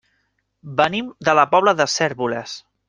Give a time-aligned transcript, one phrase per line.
[0.79, 2.61] Venim de la Pobla de Cérvoles.